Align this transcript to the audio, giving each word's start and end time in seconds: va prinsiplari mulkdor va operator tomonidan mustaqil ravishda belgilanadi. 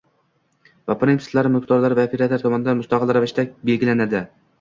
va 0.91 0.95
prinsiplari 1.01 1.51
mulkdor 1.55 1.85
va 1.99 2.05
operator 2.09 2.33
tomonidan 2.45 2.79
mustaqil 2.81 3.13
ravishda 3.19 3.47
belgilanadi. 3.73 4.23